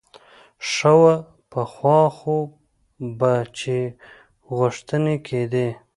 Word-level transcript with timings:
ښه 0.69 0.91
وه 0.99 1.15
پخوا 1.51 2.01
خو 2.17 2.37
به 3.19 3.33
چې 3.59 3.77
غوښتنې 4.57 5.15
کېدې. 5.27 5.67